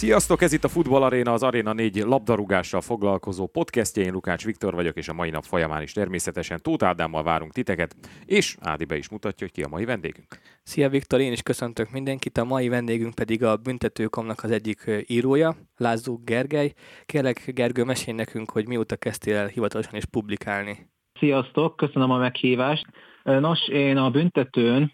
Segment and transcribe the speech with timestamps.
[0.00, 4.04] Sziasztok, ez itt a Futball Arena, az Arena 4 labdarúgással foglalkozó podcastje.
[4.04, 7.96] Én Lukács Viktor vagyok, és a mai nap folyamán is természetesen Tóth Ádámmal várunk titeket,
[8.24, 10.40] és Ádi be is mutatja, hogy ki a mai vendégünk.
[10.62, 15.56] Szia Viktor, én is köszöntök mindenkit, a mai vendégünk pedig a Büntetőkomnak az egyik írója,
[15.76, 16.72] Lázó Gergely.
[17.06, 20.90] Kérlek Gergő, mesélj nekünk, hogy mióta kezdtél el hivatalosan is publikálni.
[21.18, 22.86] Sziasztok, köszönöm a meghívást.
[23.22, 24.92] Nos, én a büntetőn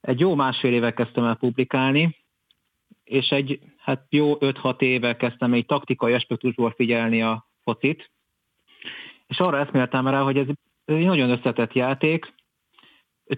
[0.00, 2.16] egy jó másfél éve kezdtem el publikálni,
[3.04, 8.10] és egy hát jó 5-6 éve kezdtem egy taktikai aspektusból figyelni a focit,
[9.26, 10.46] és arra eszméltem rá, hogy ez
[10.84, 12.34] egy nagyon összetett játék,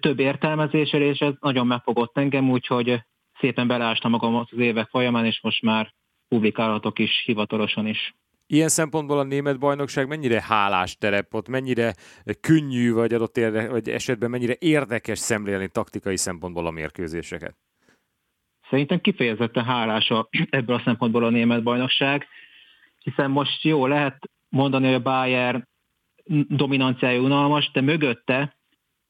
[0.00, 3.02] több értelmezéssel, és ez nagyon megfogott engem, úgyhogy
[3.40, 5.94] szépen beleástam magam az évek folyamán, és most már
[6.28, 8.14] publikálhatok is hivatalosan is.
[8.46, 11.94] Ilyen szempontból a német bajnokság mennyire hálás terep, ott mennyire
[12.40, 17.56] könnyű, vagy adott érde, vagy esetben mennyire érdekes szemlélni taktikai szempontból a mérkőzéseket?
[18.70, 22.26] Szerintem kifejezetten hálás a, ebből a szempontból a német bajnokság,
[22.98, 25.68] hiszen most jó, lehet mondani, hogy a Bayern
[26.48, 28.56] dominanciája unalmas, de mögötte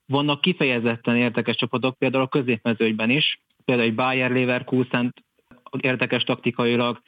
[0.06, 5.14] vannak kifejezetten érdekes csapatok, például a középmezőnyben is, például egy Bayern Leverkusen
[5.80, 7.00] érdekes taktikailag,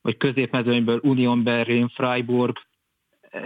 [0.00, 2.56] vagy középmezőnyből Union Berlin, Freiburg,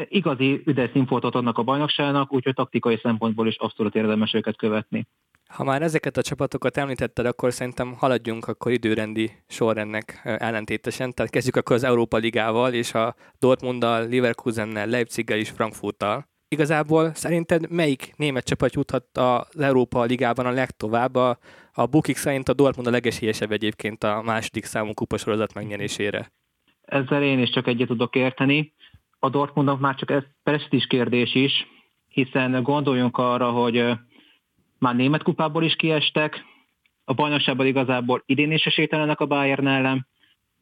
[0.08, 5.06] igazi üdes infótot adnak a bajnokságnak, úgyhogy taktikai szempontból is abszolút érdemes őket követni.
[5.48, 11.12] Ha már ezeket a csapatokat említetted, akkor szerintem haladjunk akkor időrendi sorrendnek ellentétesen.
[11.12, 16.28] Tehát kezdjük akkor az Európa Ligával, és a Dortmunddal, Leverkusennel, Leipziggel és Frankfurttal.
[16.48, 21.14] Igazából szerinted melyik német csapat juthat az Európa Ligában a legtovább?
[21.14, 21.38] A,
[21.72, 26.32] a Bukik szerint a Dortmund a legesélyesebb egyébként a második számú kupasorozat megnyerésére.
[26.84, 28.72] Ezzel én is csak egyet tudok érteni.
[29.18, 31.66] A Dortmundnak már csak ez presztis kérdés is,
[32.08, 33.96] hiszen gondoljunk arra, hogy
[34.84, 36.44] már német kupából is kiestek,
[37.04, 40.06] a bajnokságban igazából idén is esélytelenek a Bayern ellen,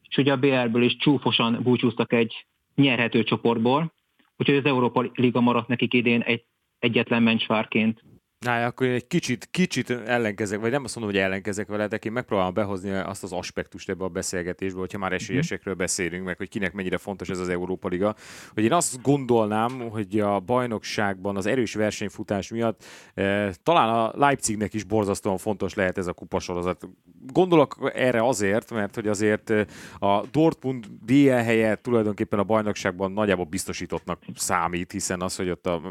[0.09, 2.45] és ugye a BR-ből is csúfosan búcsúztak egy
[2.75, 3.93] nyerhető csoportból,
[4.37, 6.45] úgyhogy az Európa Liga maradt nekik idén egy
[6.79, 8.03] egyetlen mencsvárként.
[8.43, 11.95] Na, akkor én egy kicsit, kicsit ellenkezek, vagy nem azt mondom, hogy ellenkezek vele, de
[11.95, 16.49] én megpróbálom behozni azt az aspektust ebbe a beszélgetésbe, hogyha már esélyesekről beszélünk, meg hogy
[16.49, 18.15] kinek mennyire fontos ez az Európa Liga,
[18.53, 22.83] hogy én azt gondolnám, hogy a bajnokságban az erős versenyfutás miatt
[23.13, 26.87] eh, talán a Leipzignek is borzasztóan fontos lehet ez a kupasorozat.
[27.33, 29.65] Gondolok erre azért, mert hogy azért eh,
[29.99, 35.81] a Dortmund BL helye tulajdonképpen a bajnokságban nagyjából biztosítottnak számít, hiszen az, hogy ott a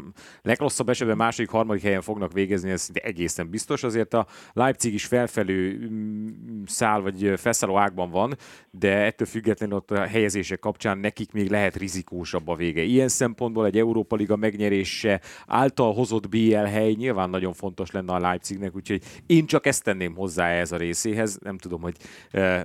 [0.41, 3.83] legrosszabb esetben második, harmadik helyen fognak végezni, ez egészen biztos.
[3.83, 8.37] Azért a Leipzig is felfelő mm, szál vagy felszálló ágban van,
[8.71, 12.81] de ettől függetlenül ott a helyezések kapcsán nekik még lehet rizikósabb a vége.
[12.81, 18.19] Ilyen szempontból egy Európa Liga megnyerése által hozott BL hely nyilván nagyon fontos lenne a
[18.19, 21.37] Leipzignek, úgyhogy én csak ezt tenném hozzá ez a részéhez.
[21.41, 21.95] Nem tudom, hogy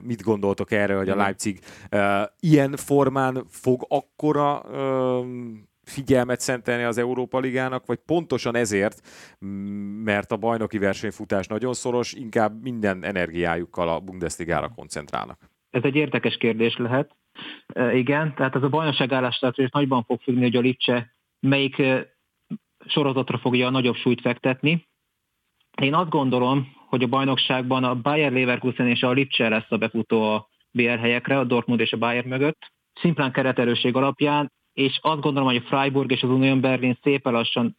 [0.02, 1.58] mit gondoltok erre, hogy a Leipzig
[2.40, 4.64] ilyen formán fog akkora
[5.88, 9.00] figyelmet szentelni az Európa Ligának, vagy pontosan ezért,
[10.04, 15.38] mert a bajnoki versenyfutás nagyon szoros, inkább minden energiájukkal a Bundesligára koncentrálnak?
[15.70, 17.16] Ez egy érdekes kérdés lehet.
[17.66, 22.06] E, igen, tehát ez a bajnokság állástartás nagyban fog függni, hogy a Lipcse melyik e,
[22.86, 24.88] sorozatra fogja a nagyobb súlyt fektetni.
[25.80, 30.22] Én azt gondolom, hogy a bajnokságban a Bayer Leverkusen és a Lipcse lesz a befutó
[30.22, 32.72] a BR helyekre, a Dortmund és a Bayern mögött.
[33.00, 37.76] Szimplán kereterőség alapján és azt gondolom, hogy a Freiburg és az Union Berlin szépen lassan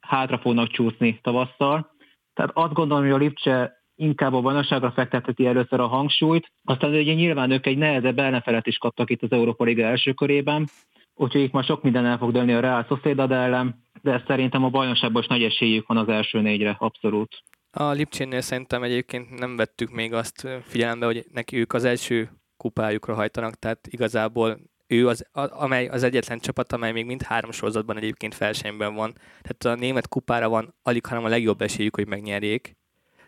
[0.00, 1.94] hátra fognak csúszni tavasszal.
[2.34, 7.12] Tehát azt gondolom, hogy a Lipcse inkább a bajnokságra fektetheti először a hangsúlyt, aztán ugye
[7.12, 10.68] nyilván ők egy nehezebb ellenfelet is kaptak itt az Európa Liga első körében,
[11.14, 14.70] úgyhogy itt már sok minden el fog dőlni a Real Sociedad ellen, de szerintem a
[14.70, 17.42] bajnokságban is nagy esélyük van az első négyre, abszolút.
[17.70, 23.14] A Lipcsénél szerintem egyébként nem vettük még azt figyelembe, hogy neki ők az első kupájukra
[23.14, 24.58] hajtanak, tehát igazából
[24.92, 29.14] ő az, amely az egyetlen csapat, amely még mind három sorozatban egyébként felsőben van.
[29.42, 32.76] Tehát a német kupára van alig, hanem a legjobb esélyük, hogy megnyerjék.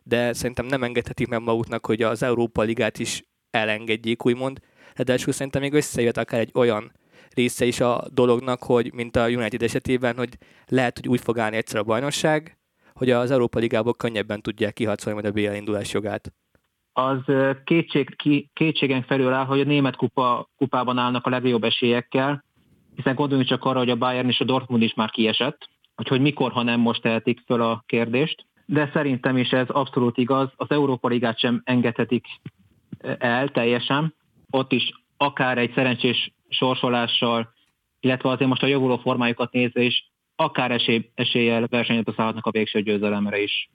[0.03, 4.61] De szerintem nem engedhetik meg maguknak, hogy az Európa Ligát is elengedjék, úgymond.
[4.95, 6.93] Ráadásul szerintem még összejött akár egy olyan
[7.35, 11.57] része is a dolognak, hogy mint a United esetében, hogy lehet, hogy úgy fog állni
[11.57, 12.59] egyszer a bajnokság,
[12.93, 16.33] hogy az Európa Ligából könnyebben tudják kiharcolni majd a BL indulás jogát
[16.97, 17.19] az
[17.65, 18.17] kétség,
[18.53, 22.45] kétségen felül áll, hogy a német kupa, kupában állnak a legjobb esélyekkel,
[22.95, 25.69] hiszen gondoljunk csak arra, hogy a Bayern és a Dortmund is már kiesett,
[26.09, 28.47] hogy mikor, ha nem most tehetik föl a kérdést.
[28.67, 32.27] De szerintem is ez abszolút igaz, az Európa Ligát sem engedhetik
[33.19, 34.15] el teljesen.
[34.51, 37.53] Ott is akár egy szerencsés sorsolással,
[38.01, 42.83] illetve azért most a javuló formájukat nézve is, akár esély, eséllyel versenyet szállhatnak a végső
[42.83, 43.69] győzelemre is.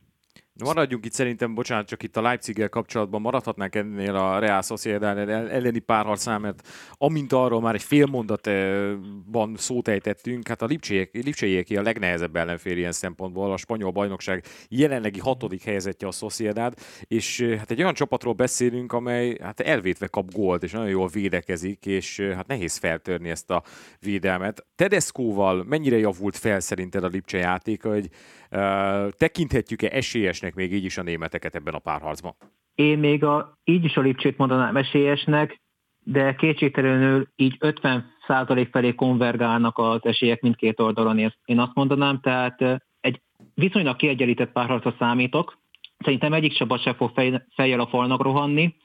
[0.64, 3.22] Maradjunk itt szerintem, bocsánat, csak itt a leipzig kapcsolatban.
[3.22, 9.88] Maradhatnánk ennél a Real Sociedad elleni párharcnál, mert amint arról már egy fél mondatban szót
[9.88, 10.66] ejtettünk, hát a
[11.12, 16.74] Lipcseiek a legnehezebb ellenfél ilyen szempontból, a spanyol bajnokság jelenlegi hatodik helyezettje a Sociedad,
[17.08, 21.86] és hát egy olyan csapatról beszélünk, amely hát elvétve kap gólt, és nagyon jól védekezik,
[21.86, 23.64] és hát nehéz feltörni ezt a
[24.00, 24.66] védelmet.
[24.76, 28.10] Tedescoval mennyire javult fel szerinted a Lipcse játéka, hogy
[28.52, 32.36] uh, tekinthetjük-e esélyesnek még így is a németeket ebben a párharcban?
[32.76, 35.62] Én még a, így is a Lipcsét mondanám esélyesnek,
[36.04, 43.22] de kétségtelenül így 50% felé konvergálnak az esélyek mindkét oldalon, én azt mondanám, tehát egy
[43.54, 45.58] viszonylag kiegyenlített párharcra számítok.
[45.98, 48.76] Szerintem egyik csapat sem fog fej, fejjel a falnak rohanni.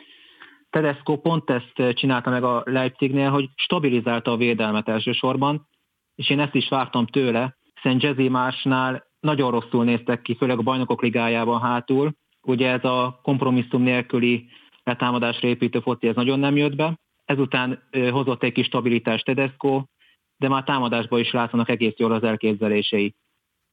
[0.70, 5.68] Tedesco pont ezt csinálta meg a Leipzignél, hogy stabilizálta a védelmet elsősorban,
[6.14, 10.62] és én ezt is vártam tőle, hiszen Jazzy Másnál nagyon rosszul néztek ki, főleg a
[10.62, 12.12] bajnokok ligájában hátul.
[12.42, 14.48] Ugye ez a kompromisszum nélküli
[14.82, 16.98] letámadásra építő foci, ez nagyon nem jött be.
[17.24, 19.82] Ezután hozott egy kis stabilitást Tedesco,
[20.36, 23.14] de már támadásban is látszanak egész jól az elképzelései.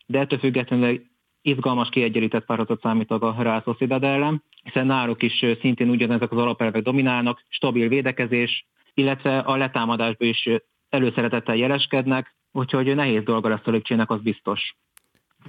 [0.06, 1.02] De ettől függetlenül
[1.42, 6.82] izgalmas, kiegyenlített párharcot számítok a Real Sociedad ellen, hiszen náluk is szintén ugyanezek az alapelvek
[6.82, 10.50] dominálnak, stabil védekezés, illetve a letámadásban is
[10.90, 14.76] előszeretettel jeleskednek, úgyhogy nehéz dolga lesz a Lipcsének, az biztos.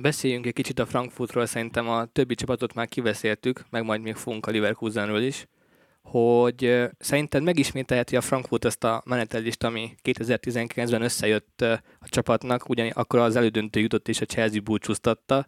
[0.00, 4.46] Beszéljünk egy kicsit a Frankfurtról, szerintem a többi csapatot már kiveszéltük, meg majd még fogunk
[4.46, 5.46] a Leverkusenről is,
[6.02, 11.60] hogy szerinted megismételheti a Frankfurt ezt a menetelést, ami 2019-ben összejött
[12.00, 15.46] a csapatnak, ugyan akkor az elődöntő jutott és a Chelsea búcsúztatta,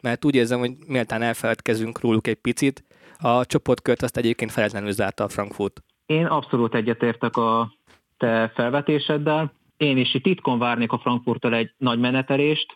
[0.00, 2.84] mert úgy érzem, hogy méltán elfeledkezünk róluk egy picit,
[3.18, 5.82] a csoportkört azt egyébként feletlenül zárta a Frankfurt.
[6.06, 7.72] Én abszolút egyetértek a
[8.16, 9.52] te felvetéseddel.
[9.76, 12.74] Én is itt titkon várnék a Frankfurttal egy nagy menetelést,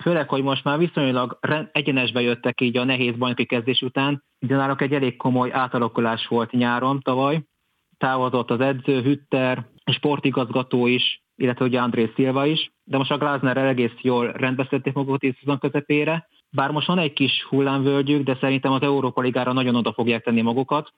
[0.00, 1.38] főleg, hogy most már viszonylag
[1.72, 6.50] egyenesbe jöttek így a nehéz bajnoki kezdés után, de náluk egy elég komoly átalakulás volt
[6.50, 7.42] nyáron tavaly.
[7.98, 13.56] Távozott az edző, Hütter, sportigazgató is, illetve ugye André Silva is, de most a Glasner
[13.56, 18.72] egész jól rendbeszedték magukat itt szezon közepére, bár most van egy kis hullámvölgyük, de szerintem
[18.72, 20.92] az Európa Ligára nagyon oda fogják tenni magukat,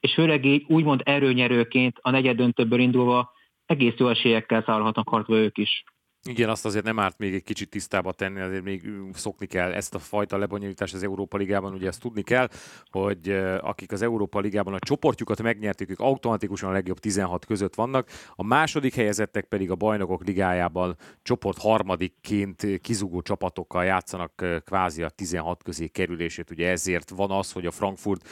[0.00, 3.32] és főleg így úgymond erőnyerőként a negyed döntőből indulva
[3.66, 5.84] egész jó esélyekkel szállhatnak harcba ők is.
[6.24, 9.72] Igen, azt azért nem árt még egy kicsit tisztába tenni, azért még szokni kell.
[9.72, 12.48] Ezt a fajta lebonyolítást az Európa Ligában, ugye ezt tudni kell,
[12.90, 13.28] hogy
[13.60, 18.44] akik az Európa Ligában a csoportjukat megnyerték, ők automatikusan a legjobb 16 között vannak, a
[18.44, 25.86] második helyezettek pedig a bajnokok ligájában csoport harmadikként kizugó csapatokkal játszanak kvázi a 16 közé
[25.86, 28.28] kerülését, ugye ezért van az, hogy a Frankfurt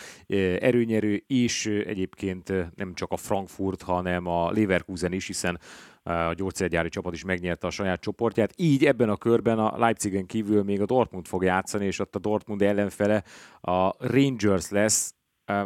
[0.59, 5.61] erőnyerő, és egyébként nem csak a Frankfurt, hanem a Leverkusen is, hiszen
[6.09, 8.53] a gyógyszergyári csapat is megnyerte a saját csoportját.
[8.57, 12.19] Így ebben a körben a Leipzigen kívül még a Dortmund fog játszani, és ott a
[12.19, 13.23] Dortmund ellenfele
[13.61, 15.13] a Rangers lesz,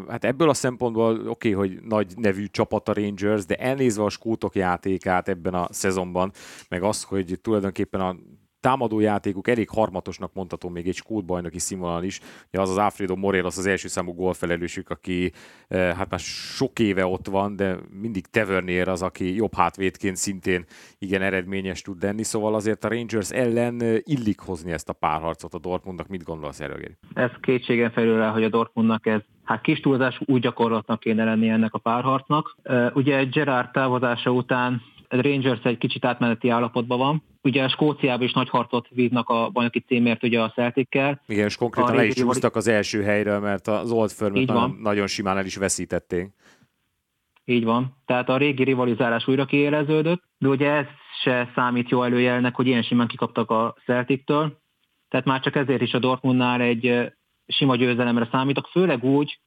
[0.09, 4.09] Hát ebből a szempontból oké, okay, hogy nagy nevű csapat a Rangers, de elnézve a
[4.09, 6.33] skótok játékát ebben a szezonban,
[6.69, 8.17] meg az, hogy tulajdonképpen a
[8.62, 12.20] támadó játékuk elég harmatosnak mondható még egy skót bajnoki színvonal is.
[12.49, 15.32] Ugye az az Alfredo Morelos az első számú gólfelelősük, aki
[15.69, 20.65] eh, hát már sok éve ott van, de mindig Tavernier az, aki jobb hátvédként szintén
[20.98, 25.55] igen eredményes tud lenni, szóval azért a Rangers ellen eh, illik hozni ezt a párharcot
[25.55, 26.08] a Dortmundnak.
[26.08, 26.96] Mit gondolsz erről, Geri?
[27.15, 31.48] Ez kétségen felül el, hogy a Dortmundnak ez hát kis túlzás úgy gyakorlatnak kéne lenni
[31.48, 32.56] ennek a párharcnak.
[32.63, 34.82] Eh, ugye Gerard távozása után
[35.20, 37.22] Rangers egy kicsit átmeneti állapotban van.
[37.42, 41.20] Ugye a Skóciában is nagy harcot vívnak a bajnoki címért ugye a Celtic-kel.
[41.26, 45.06] Igen, és konkrétan le is húztak az első helyről, mert az Old firm nagyon, nagyon
[45.06, 46.31] simán el is veszítették.
[47.44, 47.96] Így van.
[48.06, 50.86] Tehát a régi rivalizálás újra kiéleződött, de ugye ez
[51.22, 54.60] se számít jó előjelnek, hogy ilyen simán kikaptak a Celtic-től.
[55.08, 57.12] Tehát már csak ezért is a Dortmundnál egy
[57.46, 59.40] sima győzelemre számítok, főleg úgy,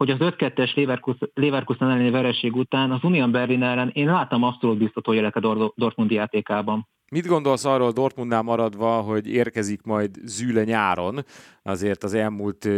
[0.00, 4.78] hogy az 5-2-es Leverkusen, Leverkusen elleni vereség után az Union Berlin ellen én láttam abszolút
[4.78, 6.88] biztató jelek a Dortmund játékában.
[7.10, 11.18] Mit gondolsz arról Dortmundnál maradva, hogy érkezik majd Züle nyáron?
[11.62, 12.68] Azért az elmúlt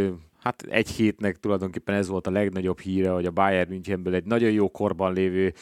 [0.40, 4.50] hát egy hétnek tulajdonképpen ez volt a legnagyobb híre, hogy a Bayern Münchenből egy nagyon
[4.50, 5.52] jó korban lévő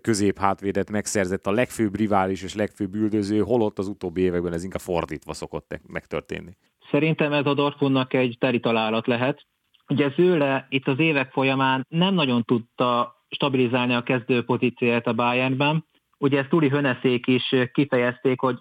[0.00, 5.32] középhátvédet megszerzett a legfőbb rivális és legfőbb üldöző, holott az utóbbi években ez inkább fordítva
[5.32, 6.56] szokott megtörténni.
[6.90, 9.46] Szerintem ez a Dortmundnak egy teri találat lehet,
[9.92, 15.84] Ugye Zőle itt az évek folyamán nem nagyon tudta stabilizálni a kezdő pozícióját a Bayernben.
[16.18, 18.58] Ugye ezt Tuli Höneszék is kifejezték, hogy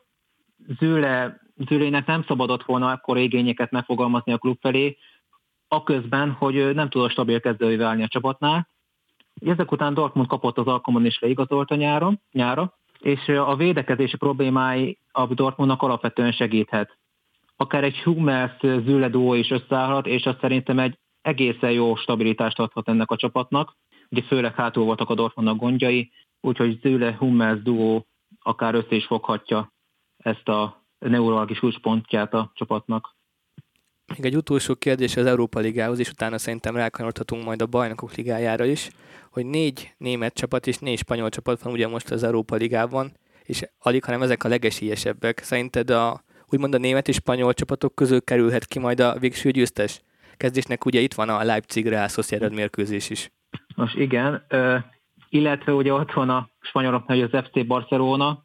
[0.79, 4.97] Zőle, Zőlének nem szabadott volna akkor igényeket megfogalmazni a klub felé,
[5.67, 8.67] aközben, hogy nem tudott stabil kezdői válni a csapatnál.
[9.45, 14.97] Ezek után Dortmund kapott az alkalmon is leigazolt a nyáron, nyára, és a védekezési problémái
[15.11, 16.99] a Dortmundnak alapvetően segíthet
[17.61, 22.87] akár egy Hummels Zülle duó is összeállhat, és azt szerintem egy egészen jó stabilitást adhat
[22.87, 23.77] ennek a csapatnak.
[24.09, 26.11] Ugye főleg hátul voltak a Dortmundnak gondjai,
[26.41, 28.05] úgyhogy Zülle Hummels duó
[28.41, 29.73] akár össze is foghatja
[30.17, 33.15] ezt a neuralgis kulcspontját a csapatnak.
[34.05, 38.65] Még egy utolsó kérdés az Európa Ligához, és utána szerintem rákanyarodhatunk majd a Bajnokok Ligájára
[38.65, 38.89] is,
[39.29, 43.11] hogy négy német csapat és négy spanyol csapat van ugye most az Európa Ligában,
[43.43, 45.39] és alig, hanem ezek a legesélyesebbek.
[45.39, 50.01] Szerinted a, úgymond a német és spanyol csapatok közül kerülhet ki majd a végső győztes?
[50.41, 53.31] Kezdésnek ugye itt van a Leipzig Real Sociedad mérkőzés is.
[53.75, 54.45] Most igen,
[55.29, 58.43] illetve ugye ott van a spanyoloknál az FC Barcelona,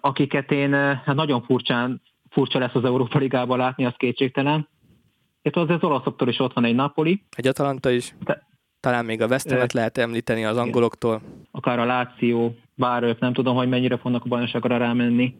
[0.00, 4.68] akiket én hát nagyon furcsán, furcsa lesz az Európa Ligában látni, az kétségtelen.
[5.42, 7.22] Itt az, az olaszoktól is ott van egy Napoli.
[7.36, 8.14] Egy Atalanta is.
[8.24, 8.46] De,
[8.80, 11.22] Talán még a Westemet lehet említeni az angoloktól.
[11.50, 15.34] Akár a Láció, bár ők nem tudom, hogy mennyire fognak a bajnokságra rámenni.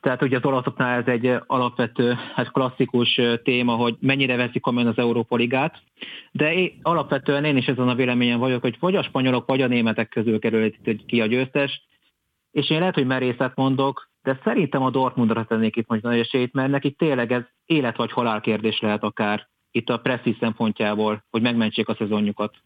[0.00, 4.98] Tehát ugye az olaszoknál ez egy alapvető, hát klasszikus téma, hogy mennyire veszik komolyan az
[4.98, 5.82] Európa Ligát,
[6.32, 9.66] de én, alapvetően én is ezen a véleményen vagyok, hogy vagy a spanyolok, vagy a
[9.66, 10.72] németek közül kerül
[11.06, 11.82] ki a győztes,
[12.50, 16.52] és én lehet, hogy merészet mondok, de szerintem a Dortmundra tennék itt most nagy esélyt,
[16.52, 21.42] mert neki tényleg ez élet vagy halál kérdés lehet akár itt a presszi szempontjából, hogy
[21.42, 22.56] megmentsék a szezonjukat.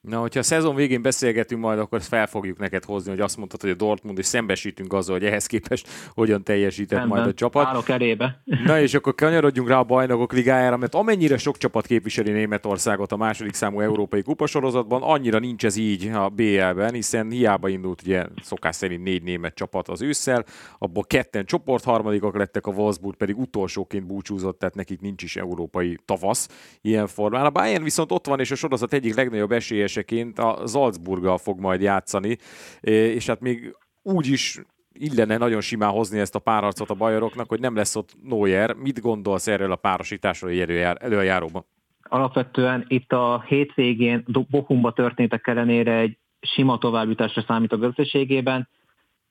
[0.00, 3.36] Na, hogyha a szezon végén beszélgetünk majd, akkor ezt fel fogjuk neked hozni, hogy azt
[3.36, 7.34] mondtad, hogy a Dortmund, és szembesítünk azzal, hogy ehhez képest hogyan teljesített Rendben, majd a
[7.34, 7.66] csapat.
[7.66, 8.42] Állok elébe.
[8.64, 13.16] Na és akkor kanyarodjunk rá a bajnokok ligájára, mert amennyire sok csapat képviseli Németországot a
[13.16, 18.76] második számú európai kupasorozatban, annyira nincs ez így a BL-ben, hiszen hiába indult ugye szokás
[18.76, 20.44] szerint négy német csapat az ősszel,
[20.78, 25.98] abból ketten csoport harmadikak lettek, a Wolfsburg pedig utolsóként búcsúzott, tehát nekik nincs is európai
[26.04, 26.48] tavasz
[26.80, 27.44] ilyen formán.
[27.44, 31.60] A Bayern viszont ott van, és a sorozat egyik legnagyobb esélyes esélyeseként a Salzburggal fog
[31.60, 32.36] majd játszani,
[32.80, 34.60] és hát még úgy is
[34.92, 38.74] illene nagyon simán hozni ezt a párharcot a bajoroknak, hogy nem lesz ott Neuer.
[38.74, 40.52] Mit gondolsz erről a párosításról
[40.98, 41.64] előjáróban?
[42.02, 48.68] Alapvetően itt a hétvégén Bochumba történtek ellenére egy sima továbbjutásra a gazdaségében,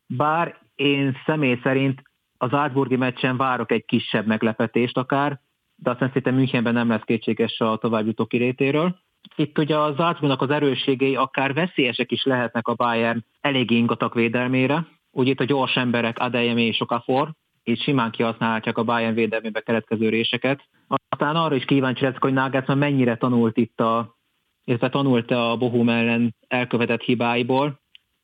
[0.06, 2.02] bár én személy szerint
[2.38, 5.40] az Árburgi meccsen várok egy kisebb meglepetést akár,
[5.76, 8.96] de aztán szerintem Münchenben nem lesz kétséges a továbbjutó kirétéről.
[9.36, 14.88] Itt ugye a Salzburgnak az erősségei akár veszélyesek is lehetnek a Bayern elég ingatak védelmére.
[15.12, 17.32] Ugye itt a gyors emberek Adeyemi és Okafor,
[17.64, 20.64] és simán kihasználhatják a Bayern védelmébe keletkező réseket.
[21.10, 24.16] Aztán arra is kíváncsi leszek, hogy Nagelsmann mennyire tanult itt a,
[24.64, 27.80] illetve tanult a Bohum ellen elkövetett hibáiból.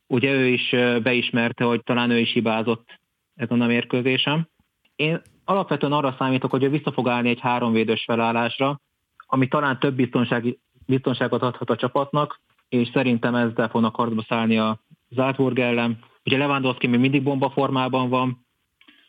[0.06, 0.70] Ugye ő is
[1.02, 3.00] beismerte, hogy talán ő is hibázott
[3.34, 4.48] ezen a mérkőzésem.
[4.96, 8.80] Én alapvetően arra számítok, hogy ő vissza fog állni egy háromvédős felállásra,
[9.26, 14.80] ami talán több biztonsági biztonságot adhat a csapatnak, és szerintem ezzel fognak harcba szállni a
[15.10, 15.98] Záltburg ellen.
[16.24, 18.46] Ugye Lewandowski még mindig bomba formában van,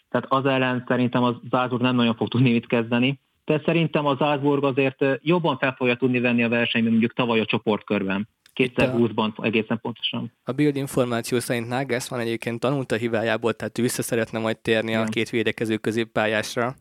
[0.10, 3.20] tehát az ellen szerintem az Záltburg nem nagyon fog tudni mit kezdeni.
[3.46, 7.39] De szerintem az Záltburg azért jobban fel fogja tudni venni a versenyt, mint mondjuk tavaly
[7.39, 8.27] a csoportkörben.
[8.55, 10.32] 2020-ban egészen pontosan.
[10.44, 14.89] A build információ szerint van egyébként tanult a hibájából, tehát ő vissza szeretne majd térni
[14.89, 15.01] Igen.
[15.01, 16.75] a két védekező középpályásra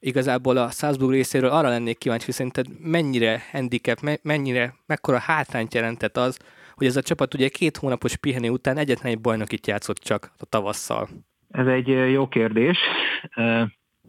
[0.00, 6.16] igazából a Salzburg részéről arra lennék kíváncsi, hogy szerinted mennyire handicap, mennyire, mekkora hátrányt jelentett
[6.16, 6.38] az,
[6.74, 10.44] hogy ez a csapat ugye két hónapos pihenő után egyetlen egy bajnokit játszott csak a
[10.44, 11.08] tavasszal.
[11.50, 12.78] Ez egy jó kérdés.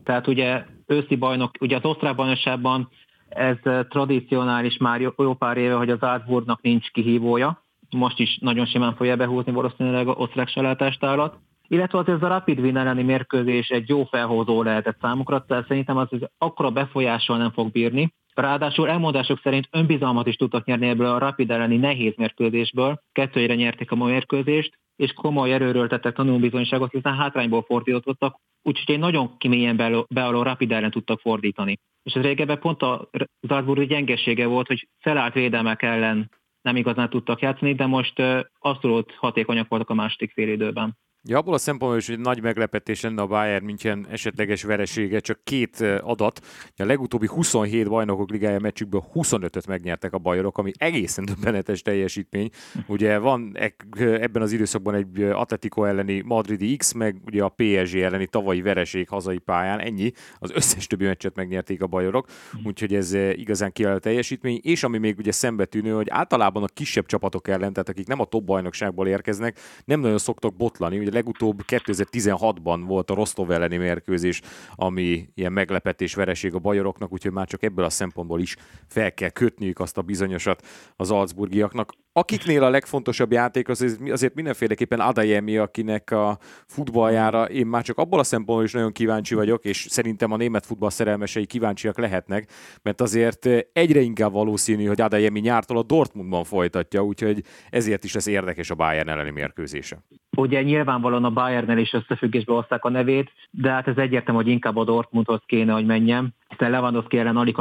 [0.04, 2.90] Tehát ugye őszi bajnok, ugye az osztrák bajnokságban
[3.30, 3.58] ez
[3.90, 7.64] tradicionális már jó, jó pár éve, hogy az Salzburgnak nincs kihívója.
[7.90, 11.38] Most is nagyon simán fogja behúzni valószínűleg a osztrák salátástálat
[11.70, 15.98] illetve az ez a Rapid Wien elleni mérkőzés egy jó felhozó lehetett számukra, tehát szerintem
[15.98, 18.14] az, az akkora befolyással nem fog bírni.
[18.34, 23.02] Ráadásul elmondások szerint önbizalmat is tudtak nyerni ebből a Rapid elleni nehéz mérkőzésből.
[23.12, 29.02] Kettőjére nyerték a mai mérkőzést, és komoly erőről tettek tanulbizonyságot, hiszen hátrányból fordítottak, úgyhogy egy
[29.02, 31.80] nagyon kimélyen beálló Rapid ellen tudtak fordítani.
[32.04, 33.10] És ez régebben pont a
[33.48, 38.22] Salzburg gyengesége volt, hogy felállt védelmek ellen nem igazán tudtak játszani, de most
[38.60, 40.98] abszolút hatékonyak voltak a második fél időben.
[41.30, 45.40] Ja, abból a szempontból is, hogy nagy meglepetés lenne a Bayern München esetleges veresége, csak
[45.44, 46.40] két adat.
[46.78, 52.50] A legutóbbi 27 bajnokok ligája meccsükből 25-öt megnyertek a bajorok, ami egészen döbbenetes teljesítmény.
[52.88, 53.58] Ugye van
[53.98, 59.10] ebben az időszakban egy Atletico elleni Madridi X, meg ugye a PSG elleni tavalyi vereség
[59.10, 60.12] hazai pályán, ennyi.
[60.40, 62.28] Az összes többi meccset megnyerték a bajorok,
[62.64, 64.60] úgyhogy ez igazán kiváló teljesítmény.
[64.64, 68.26] És ami még ugye szembetűnő, hogy általában a kisebb csapatok ellen, tehát akik nem a
[68.26, 71.00] top bajnokságból érkeznek, nem nagyon szoktak botlani.
[71.00, 74.42] Ugye legutóbb 2016-ban volt a Rostov elleni mérkőzés,
[74.76, 78.56] ami ilyen meglepetés vereség a bajoroknak, úgyhogy már csak ebből a szempontból is
[78.88, 81.94] fel kell kötniük azt a bizonyosat az Salzburgiaknak.
[82.14, 86.38] Akiknél a legfontosabb játék az azért mindenféleképpen Adayemi, akinek a
[86.68, 90.66] futballjára én már csak abból a szempontból is nagyon kíváncsi vagyok, és szerintem a német
[90.66, 92.52] futball szerelmesei kíváncsiak lehetnek,
[92.82, 98.28] mert azért egyre inkább valószínű, hogy Adayemi nyártól a Dortmundban folytatja, úgyhogy ezért is lesz
[98.28, 100.04] érdekes a Bayern elleni mérkőzése.
[100.38, 104.78] Ugye nyilvánvalóan a Bayernnel is összefüggésbe hozták a nevét, de hát ez egyértelmű, hogy inkább
[104.78, 107.58] a Dortmundhoz kéne, hogy menjem, hiszen Lewandowski ellen alig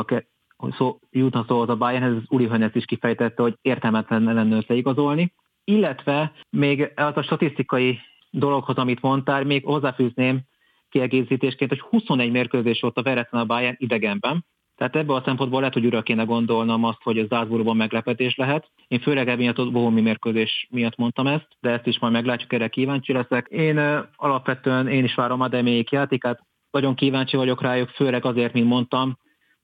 [0.77, 5.33] szó, jutna szó az a Bayernhez, az Uli Hönes is kifejtette, hogy értelmetlen lenne összeigazolni.
[5.65, 7.99] Illetve még az a statisztikai
[8.31, 10.41] dologhoz, amit mondtál, még hozzáfűzném
[10.89, 14.45] kiegészítésként, hogy 21 mérkőzés volt a veretlen a Bayern idegenben,
[14.79, 18.71] tehát ebből a szempontból lehet, hogy újra kéne gondolnom azt, hogy a Zászburgban meglepetés lehet.
[18.89, 22.69] Én főleg emiatt a bohomi mérkőzés miatt mondtam ezt, de ezt is majd meglátjuk, erre
[22.69, 23.47] kíváncsi leszek.
[23.47, 23.79] Én
[24.17, 29.19] alapvetően én is várom a demélyik játékát, nagyon kíváncsi vagyok rájuk, főleg azért, mint mondtam,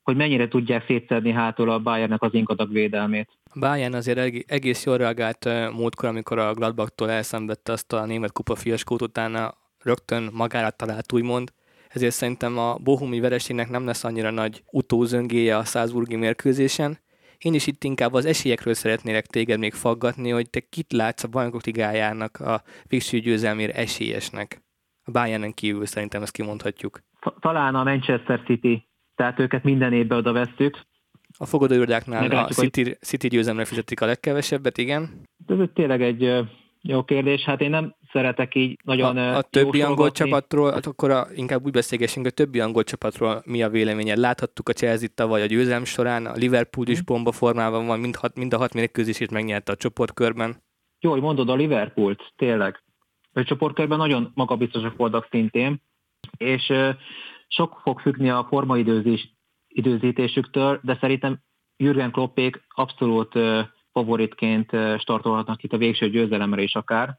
[0.05, 3.29] hogy mennyire tudják szétszedni hátul a Bayernnek az inkadag védelmét.
[3.45, 8.55] A Bayern azért egész jól reagált múltkor, amikor a Gladbach-tól elszenvedte azt a német kupa
[8.55, 11.53] fiaskót, utána rögtön magára talált úgymond,
[11.89, 16.99] ezért szerintem a bohumi vereségnek nem lesz annyira nagy utózöngéje a Salzburgi mérkőzésen.
[17.39, 21.29] Én is itt inkább az esélyekről szeretnélek téged még faggatni, hogy te kit látsz a
[21.29, 24.63] bajnokok ligájának a végső győzelmére esélyesnek.
[25.05, 27.01] A Bayernen kívül szerintem ezt kimondhatjuk.
[27.41, 30.81] Talán a Manchester City tehát őket minden évben oda vesztük.
[31.39, 32.97] A fogadóirodáknál a City, hogy...
[33.01, 35.21] City győzelemre fizetik a legkevesebbet, igen.
[35.47, 36.47] Ez tényleg egy
[36.87, 37.43] jó kérdés.
[37.43, 41.65] Hát én nem szeretek így nagyon A, a többi angol csapatról, hát akkor a, inkább
[41.65, 44.19] úgy beszélgessünk, a többi angol csapatról mi a véleményed?
[44.19, 47.07] Láthattuk a Chelsea tavaly a győzelem során, a Liverpool is mhm.
[47.07, 50.63] bomba formában van, mind, hat, mind a hat mérkőzését megnyerte a csoportkörben.
[51.01, 52.83] Jó, hogy mondod a Liverpoolt, tényleg.
[53.33, 55.81] A csoportkörben nagyon magabiztosak voltak szintén,
[56.37, 56.73] és
[57.55, 59.33] sok fog függni a formaidőzés
[59.69, 61.41] időzítésüktől, de szerintem
[61.77, 63.39] Jürgen Kloppék abszolút
[63.93, 67.19] favoritként startolhatnak itt a végső győzelemre is akár.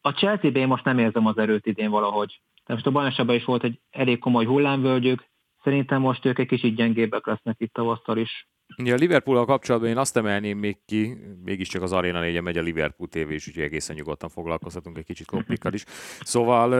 [0.00, 2.40] A Chelsea-ben most nem érzem az erőt idén valahogy.
[2.66, 5.24] De most a bajnokságban is volt egy elég komoly hullámvölgyük,
[5.62, 8.48] szerintem most ők egy kicsit gyengébbek lesznek itt tavasztal is.
[8.76, 12.62] Ja, a Liverpool-a kapcsolatban én azt emelném még ki, mégiscsak az Arena 4 megy a
[12.62, 15.84] Liverpool TV, és úgyhogy egészen nyugodtan foglalkozhatunk egy kicsit kloppikkal is.
[16.20, 16.72] Szóval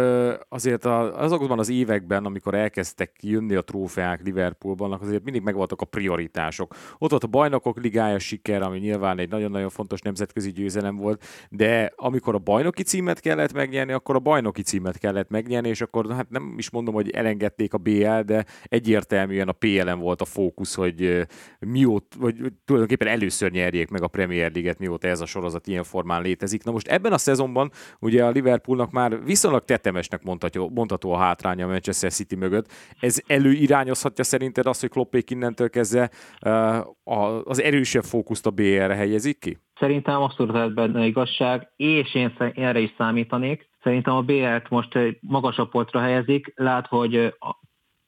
[0.49, 6.75] azért azokban az években, amikor elkezdtek jönni a trófeák Liverpoolban, azért mindig megvoltak a prioritások.
[6.99, 11.93] Ott volt a bajnokok ligája siker, ami nyilván egy nagyon-nagyon fontos nemzetközi győzelem volt, de
[11.97, 16.31] amikor a bajnoki címet kellett megnyerni, akkor a bajnoki címet kellett megnyerni, és akkor hát
[16.31, 21.27] nem is mondom, hogy elengedték a BL, de egyértelműen a PL-en volt a fókusz, hogy
[21.59, 25.85] mi mióta, vagy tulajdonképpen először nyerjék meg a Premier League-et, mióta ez a sorozat ilyen
[25.85, 26.65] formán létezik.
[26.65, 31.65] Na most ebben a szezonban ugye a Liverpoolnak már viszonylag tetemesnek mondható, mondható a hátránya
[31.65, 32.73] a Manchester City mögött.
[33.01, 36.11] Ez előirányozhatja szerinted azt, hogy Kloppék innentől kezdve
[36.47, 39.59] uh, az erősebb fókuszt a BR-re helyezik ki?
[39.79, 43.69] Szerintem abszolút lehet benne igazság, és én erre is számítanék.
[43.83, 46.53] Szerintem a BR-t most magasabb polcra helyezik.
[46.55, 47.35] Lát, hogy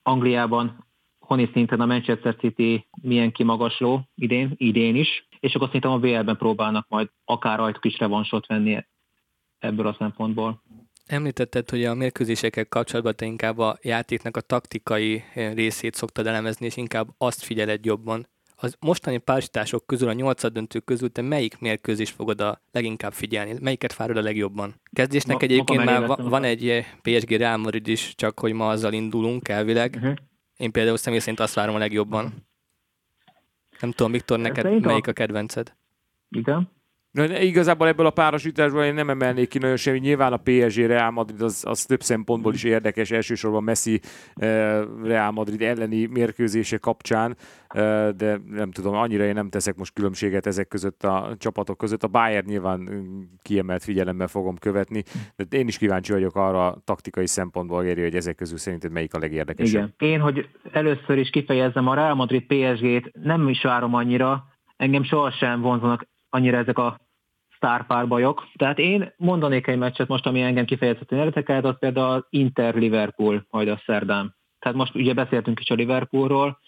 [0.02, 0.89] Angliában
[1.30, 6.36] honi szinten a Manchester City milyen kimagasló idén, idén is, és akkor szerintem a BL-ben
[6.36, 8.84] próbálnak majd akár rajtuk is revansot venni
[9.58, 10.62] ebből a szempontból.
[11.06, 16.76] Említetted, hogy a mérkőzésekkel kapcsolatban te inkább a játéknak a taktikai részét szoktad elemezni, és
[16.76, 18.28] inkább azt figyeled jobban.
[18.56, 23.54] Az mostani párosítások közül, a nyolcad döntő közül te melyik mérkőzést fogod a leginkább figyelni?
[23.60, 24.74] Melyiket fárod a legjobban?
[24.92, 28.92] Kezdésnek ma, egyébként már van, van egy PSG Real Madrid is, csak hogy ma azzal
[28.92, 29.94] indulunk elvileg.
[29.96, 30.14] Uh-huh.
[30.60, 32.46] Én például személy szerint azt várom a legjobban.
[33.80, 35.76] Nem tudom, Viktor, neked melyik a kedvenced?
[36.28, 36.70] Igen.
[37.10, 39.98] Na, igazából ebből a párosításból én nem emelnék ki nagyon semmi.
[39.98, 44.00] Nyilván a PSG Real Madrid az, az több szempontból is érdekes, elsősorban Messi
[44.34, 47.36] eh, Real Madrid elleni mérkőzése kapcsán,
[47.68, 52.02] eh, de nem tudom, annyira én nem teszek most különbséget ezek között a csapatok között.
[52.02, 52.88] A Bayern nyilván
[53.42, 55.02] kiemelt figyelemmel fogom követni,
[55.36, 59.18] de én is kíváncsi vagyok arra taktikai szempontból, Géri, hogy ezek közül szerinted melyik a
[59.18, 59.92] legérdekesebb.
[59.98, 60.10] Igen.
[60.10, 64.44] Én, hogy először is kifejezzem, a Real Madrid PSG-t nem is várom annyira,
[64.76, 67.00] engem sohasem vonzanak annyira ezek a
[67.56, 68.48] sztárpárbajok.
[68.56, 73.68] Tehát én mondanék egy meccset most, ami engem kifejezetten érdekelt, az például az Inter-Liverpool majd
[73.68, 74.34] a szerdán.
[74.58, 76.58] Tehát most ugye beszéltünk is a Liverpoolról.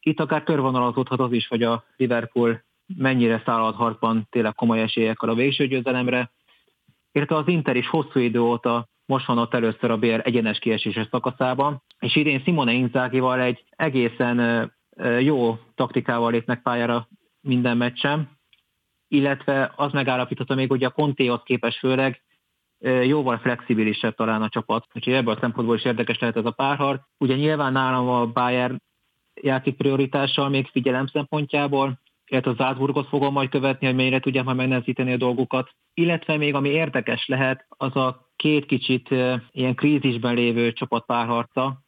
[0.00, 2.62] Itt akár körvonalazódhat az is, hogy a Liverpool
[2.96, 6.30] mennyire szállhat harcban tényleg komoly esélyekkel a végső győzelemre.
[7.12, 11.06] Érte az Inter is hosszú idő óta most van ott először a BR egyenes kieséses
[11.10, 14.70] szakaszában, és idén Simone Inzákival egy egészen
[15.20, 17.08] jó taktikával lépnek pályára
[17.40, 18.30] minden meccsen,
[19.12, 22.22] illetve az megállapította még, hogy a Contéhoz képes főleg
[23.04, 24.86] jóval flexibilisebb talán a csapat.
[24.94, 27.00] Úgyhogy ebből a szempontból is érdekes lehet ez a párharc.
[27.18, 28.82] Ugye nyilván nálam a Bayern
[29.42, 34.56] játék prioritással még figyelem szempontjából, illetve az Zászburgot fogom majd követni, hogy mennyire tudják majd
[34.56, 35.70] megnehezíteni a dolgokat.
[35.94, 39.08] Illetve még ami érdekes lehet, az a két kicsit
[39.50, 41.80] ilyen krízisben lévő csapat párharca,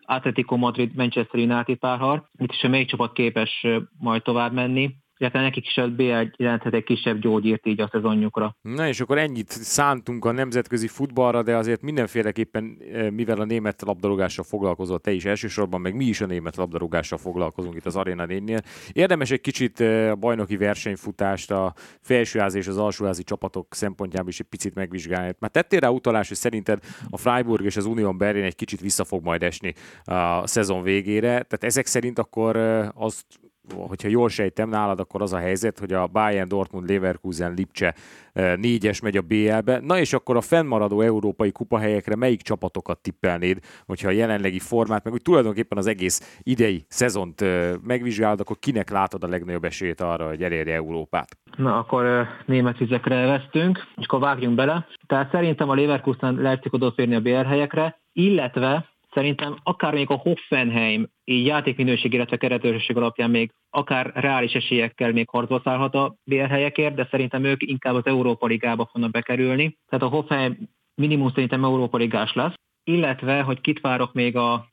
[0.00, 3.66] Atletico Madrid, Manchester United párharc, itt is a melyik csapat képes
[3.98, 8.56] majd tovább menni illetve nekik is a BL jelenthet egy kisebb gyógyírt így a szezonjukra.
[8.60, 13.82] Na és akkor ennyit szántunk a nemzetközi futballra, de azért mindenféleképpen, eh, mivel a német
[13.82, 18.26] labdarúgással foglalkozott te is elsősorban, meg mi is a német labdarúgással foglalkozunk itt az Arena
[18.26, 18.60] 4-nél.
[18.92, 24.40] Érdemes egy kicsit eh, a bajnoki versenyfutást, a felsőházi és az alsóházi csapatok szempontjából is
[24.40, 25.34] egy picit megvizsgálni.
[25.38, 26.78] Már tettél rá utalás, hogy szerinted
[27.10, 31.28] a Freiburg és az Union Berlin egy kicsit vissza fog majd esni a szezon végére,
[31.28, 33.26] tehát ezek szerint akkor eh, azt
[33.74, 37.94] hogyha jól sejtem nálad, akkor az a helyzet, hogy a Bayern, Dortmund, Leverkusen, Lipcse
[38.32, 39.80] eh, négyes megy a BL-be.
[39.82, 45.12] Na és akkor a fennmaradó európai kupahelyekre melyik csapatokat tippelnéd, hogyha a jelenlegi formát, meg
[45.12, 50.28] úgy tulajdonképpen az egész idei szezont eh, megvizsgálod, akkor kinek látod a legnagyobb esélyt arra,
[50.28, 51.38] hogy elérje Európát?
[51.56, 54.86] Na, akkor uh, német vizekre vesztünk, és akkor vágjunk bele.
[55.06, 61.08] Tehát szerintem a Leverkusen Leipzig odaférni a BR helyekre, illetve Szerintem akár még a Hoffenheim
[61.24, 66.94] így játékminőség, illetve keretőrség alapján még akár reális esélyekkel még harcba szállhat a BL helyekért,
[66.94, 69.78] de szerintem ők inkább az Európa Ligába fognak bekerülni.
[69.88, 74.68] Tehát a Hoffenheim minimum szerintem Európa Ligás lesz, illetve, hogy kit várok még a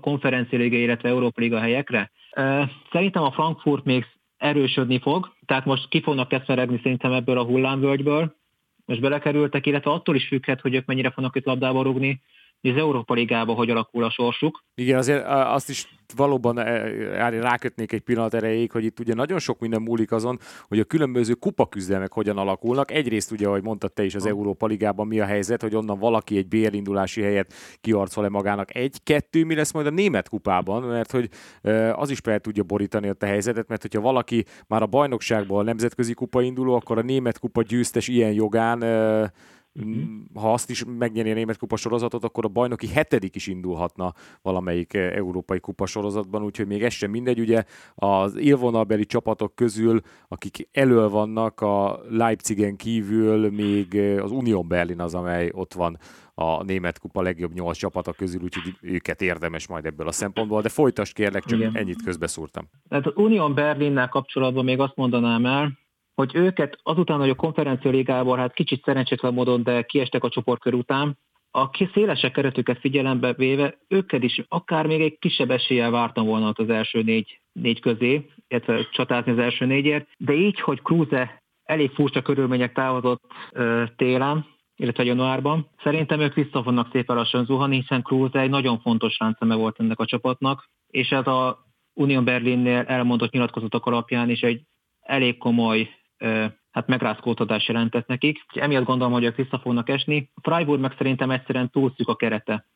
[0.00, 2.10] konferencia liga, illetve Európa Liga helyekre.
[2.90, 8.36] Szerintem a Frankfurt még erősödni fog, tehát most ki fognak kezdeni szerintem ebből a hullámvölgyből,
[8.84, 12.20] most belekerültek, illetve attól is függhet, hogy ők mennyire fognak itt labdába rugni,
[12.62, 14.64] hogy az Európa Ligában hogy alakul a sorsuk.
[14.74, 16.54] Igen, azért azt is valóban
[17.40, 21.34] rákötnék egy pillanat erejéig, hogy itt ugye nagyon sok minden múlik azon, hogy a különböző
[21.34, 22.90] kupaküzdelmek hogyan alakulnak.
[22.90, 26.36] Egyrészt ugye, ahogy mondtad te is az Európa Ligában mi a helyzet, hogy onnan valaki
[26.36, 28.74] egy BL indulási helyet kiarcol-e magának.
[28.74, 31.28] Egy-kettő mi lesz majd a német kupában, mert hogy
[31.92, 35.62] az is fel tudja borítani ott a helyzetet, mert hogyha valaki már a bajnokságból a
[35.62, 38.78] nemzetközi kupa induló, akkor a német kupa győztes ilyen jogán
[39.74, 40.02] Uh-huh.
[40.34, 44.94] Ha azt is megnyeri a német kupa sorozatot, akkor a bajnoki hetedik is indulhatna valamelyik
[44.94, 47.40] eh, európai kupa sorozatban, úgyhogy még ez sem mindegy.
[47.40, 54.68] Ugye az élvonalbeli csapatok közül, akik elől vannak, a Leipzigen kívül még eh, az Union
[54.68, 55.98] Berlin az, amely ott van
[56.34, 60.68] a német kupa legjobb nyolc csapata közül, úgyhogy őket érdemes majd ebből a szempontból, de
[60.68, 61.76] folytasd kérlek, csak Igen.
[61.76, 62.68] ennyit közbeszúrtam.
[62.88, 65.78] Tehát az Union Berlinnel kapcsolatban még azt mondanám el,
[66.14, 70.74] hogy őket azután, hogy a konferencia ligából hát kicsit szerencsétlen módon, de kiestek a csoportkör
[70.74, 71.18] után,
[71.54, 76.68] a szélesek keretüket figyelembe véve, őket is akár még egy kisebb eséllyel vártam volna az
[76.68, 82.22] első négy, négy közé, illetve csatázni az első négyért, de így, hogy Kruse elég furcsa
[82.22, 83.22] körülmények távozott
[83.52, 84.46] ö, télen,
[84.76, 85.68] illetve januárban.
[85.82, 89.98] Szerintem ők vissza fognak szépen lassan zuhanni, hiszen Kruse egy nagyon fontos ránceme volt ennek
[89.98, 94.62] a csapatnak, és ez a Union Berlinnél elmondott nyilatkozatok alapján is egy
[95.00, 95.88] elég komoly
[96.70, 98.38] hát megrázkódtatás jelentett nekik.
[98.54, 100.30] Emiatt gondolom, hogy ők vissza fognak esni.
[100.42, 102.66] Freiburg meg szerintem egyszerűen túlszük a kerete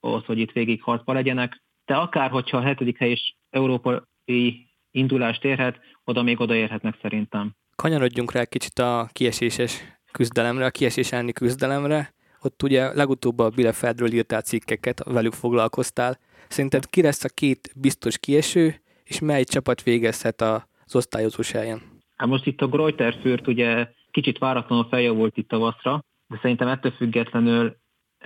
[0.00, 1.62] ahhoz, hogy itt végig harcba legyenek.
[1.84, 7.54] De akár, hogyha a hetedik hely is európai indulást érhet, oda még odaérhetnek szerintem.
[7.76, 12.14] Kanyarodjunk rá kicsit a kieséses küzdelemre, a kiesés elleni küzdelemre.
[12.40, 16.18] Ott ugye legutóbb a Bielefeldről írtál cikkeket, velük foglalkoztál.
[16.48, 21.95] Szerinted ki lesz a két biztos kieső, és mely csapat végezhet az osztályozós helyen?
[22.16, 27.76] Hát most itt a Greuterfürt ugye kicsit váratlanul feljavult itt tavaszra, de szerintem ettől függetlenül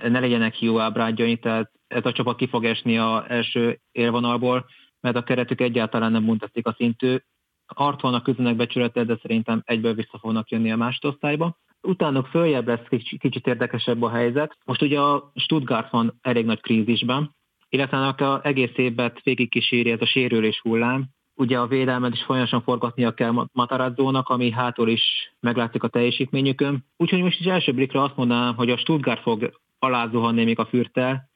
[0.01, 4.65] ne legyenek jó ábrádjai, tehát ez a csapat ki fog esni az első élvonalból,
[4.99, 7.17] mert a keretük egyáltalán nem a szintű.
[7.65, 11.57] Art vannak küzdenek becsülete, de szerintem egyből vissza fognak jönni a másodosztályba.
[11.81, 14.57] Utánuk följebb lesz kicsit, kicsit érdekesebb a helyzet.
[14.65, 17.35] Most ugye a Stuttgart van elég nagy krízisben,
[17.69, 21.09] illetve a egész évben végig kíséri ez a sérülés hullám,
[21.41, 26.85] ugye a védelmet is folyamatosan forgatnia kell Matarazzónak, ami hátul is meglátszik a teljesítményükön.
[26.97, 31.29] Úgyhogy most is első blikre azt mondanám, hogy a Stuttgart fog alázuhanni még a fürtel,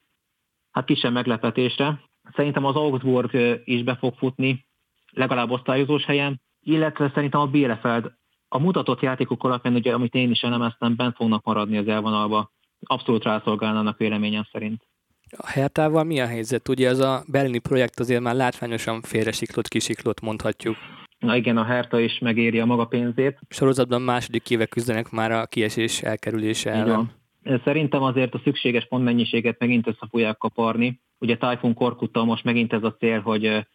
[0.71, 2.01] hát kisebb meglepetésre.
[2.35, 4.65] Szerintem az Augsburg is be fog futni,
[5.11, 8.13] legalább osztályozós helyen, illetve szerintem a Bielefeld
[8.47, 12.51] a mutatott játékok alapján, ugye, amit én is elemeztem, bent fognak maradni az elvonalba.
[12.79, 14.83] Abszolút rászolgálnának véleményem szerint.
[15.37, 16.69] A Hertával mi a helyzet?
[16.69, 20.75] Ugye ez a berlini projekt azért már látványosan félresiklott, kisiklott mondhatjuk.
[21.19, 23.39] Na igen, a Herta is megéri a maga pénzét.
[23.49, 27.11] Sorozatban második éve küzdenek már a kiesés elkerülése ellen.
[27.43, 27.61] Igen.
[27.63, 31.01] Szerintem azért a szükséges pontmennyiséget megint össze fogják kaparni.
[31.19, 33.65] Ugye Typhoon Korkuttal most megint ez a cél, hogy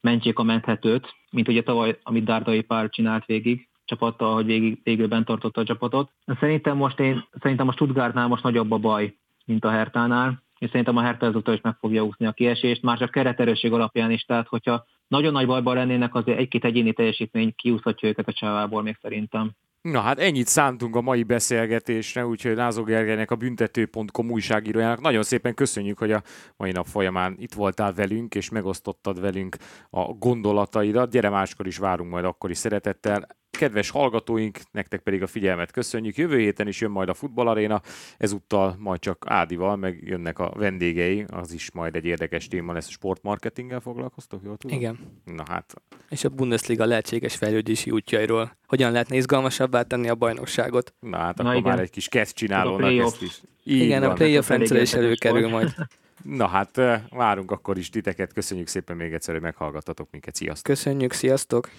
[0.00, 3.68] mentsék a menthetőt, mint ugye tavaly, amit Dárdai Pár csinált végig.
[3.86, 6.10] csapattal, hogy végig, végül bent tartotta a csapatot.
[6.40, 9.14] Szerintem most én, szerintem a Stuttgartnál most nagyobb a baj,
[9.44, 12.98] mint a Hertánál, és szerintem a Hertha ezúttal is meg fogja úszni a kiesést, már
[12.98, 18.08] csak kereterőség alapján is, tehát hogyha nagyon nagy bajban lennének, azért egy-két egyéni teljesítmény kiúszhatja
[18.08, 19.50] őket a csávából még szerintem.
[19.80, 25.54] Na hát ennyit szántunk a mai beszélgetésre, úgyhogy Lázó Gergelynek, a büntető.com újságírójának nagyon szépen
[25.54, 26.22] köszönjük, hogy a
[26.56, 29.56] mai nap folyamán itt voltál velünk, és megosztottad velünk
[29.90, 31.10] a gondolataidat.
[31.10, 33.26] Gyere máskor is várunk majd akkor szeretettel.
[33.56, 36.16] Kedves hallgatóink, nektek pedig a figyelmet köszönjük.
[36.16, 37.82] Jövő héten is jön majd a futballaréna,
[38.18, 42.88] ezúttal majd csak Ádival, meg jönnek a vendégei, az is majd egy érdekes téma lesz,
[42.88, 44.76] sportmarketinggel foglalkoztok, jól tudom?
[44.76, 44.98] Igen.
[45.24, 45.74] Na hát.
[46.08, 48.56] És a Bundesliga lehetséges fejlődési útjairól.
[48.66, 50.94] Hogyan lehetne izgalmasabbá tenni a bajnokságot?
[51.00, 51.70] Na hát Na akkor igen.
[51.70, 53.40] már egy kis kezd csinálónak ezt is.
[53.64, 54.10] Így igen, van.
[54.10, 55.74] a playoff rendszer is előkerül majd.
[56.22, 58.32] Na hát, várunk akkor is titeket.
[58.32, 60.34] Köszönjük szépen még egyszer, hogy meghallgattatok minket.
[60.34, 60.74] Sziasztok!
[60.74, 61.70] Köszönjük, sziasztok!